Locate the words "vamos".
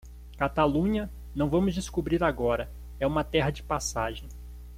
1.47-1.75